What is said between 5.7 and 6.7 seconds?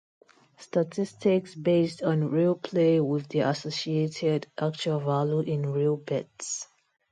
real bets.